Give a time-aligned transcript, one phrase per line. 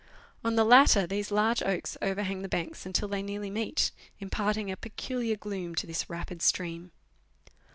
[0.43, 4.71] On the latter these large oaks overhang the banks until they nearly meet, impart ing
[4.71, 6.91] a peculiar gloom to this rapid stream.